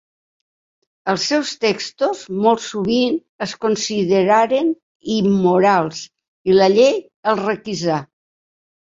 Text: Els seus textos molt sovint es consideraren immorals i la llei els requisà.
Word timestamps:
Els 1.11 1.23
seus 1.31 1.49
textos 1.65 2.21
molt 2.45 2.63
sovint 2.67 3.19
es 3.45 3.53
consideraren 3.65 4.71
immorals 5.17 6.01
i 6.53 6.57
la 6.61 6.71
llei 6.77 6.97
els 7.33 7.43
requisà. 7.45 7.99